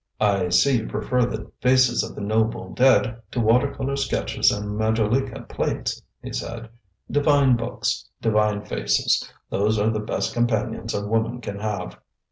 [0.19, 4.69] "I see you prefer the faces of the noble dead to water colour sketches and
[4.75, 6.69] majolica plates," he said.
[7.11, 11.99] "Divine books, divine faces, those are the best companions a woman can have."